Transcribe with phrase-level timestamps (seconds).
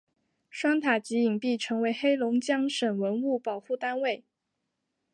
[0.49, 4.23] 双塔及影壁成为黑龙江省文物保护单位。